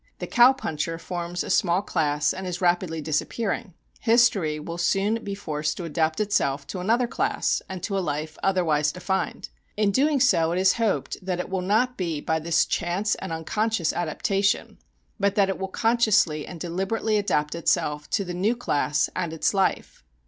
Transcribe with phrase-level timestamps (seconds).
[0.17, 5.35] The "cow puncher" forms a small class, and is rapidly disappearing; history will soon be
[5.35, 9.49] forced to adapt itself to another class and to a life otherwise defined.
[9.77, 13.31] In doing so it is hoped that it will not be by this chance and
[13.31, 14.79] unconscious adaptation,
[15.19, 19.53] but that it will consciously and deliberately adapt itself to the new class and its
[19.53, 20.03] life.